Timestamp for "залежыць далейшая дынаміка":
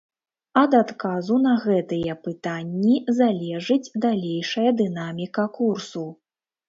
3.19-5.47